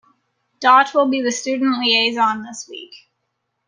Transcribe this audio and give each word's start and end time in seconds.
Dot 0.59 0.95
will 0.95 1.05
be 1.07 1.21
the 1.21 1.31
student 1.31 1.77
liaison 1.79 2.41
this 2.41 2.67
week. 2.67 2.95